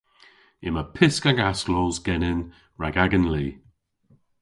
Yma 0.67 0.83
pysk 0.95 1.23
hag 1.27 1.39
asklos 1.49 1.97
genen 2.05 2.39
rag 2.79 2.95
agan 3.03 3.25
li. 3.33 3.47